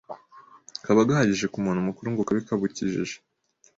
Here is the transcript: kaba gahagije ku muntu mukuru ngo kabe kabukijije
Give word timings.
kaba 0.85 1.07
gahagije 1.09 1.45
ku 1.51 1.57
muntu 1.65 1.85
mukuru 1.87 2.07
ngo 2.13 2.21
kabe 2.27 2.41
kabukijije 2.47 3.15